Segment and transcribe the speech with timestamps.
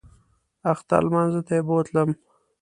[0.71, 2.09] اختر لمانځه ته یې بوتلم.